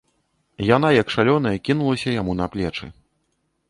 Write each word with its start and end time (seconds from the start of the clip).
Яна, 0.75 0.89
як 1.01 1.13
шалёная, 1.17 1.53
кінулася 1.69 2.19
яму 2.21 2.33
на 2.43 2.53
плечы. 2.57 2.95